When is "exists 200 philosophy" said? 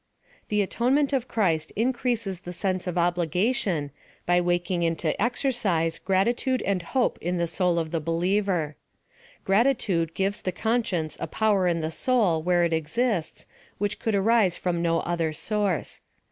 12.73-13.65